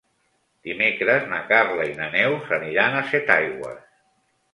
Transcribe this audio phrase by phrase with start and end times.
[0.67, 3.85] Dimecres na Carla i na Neus aniran a Setaigües.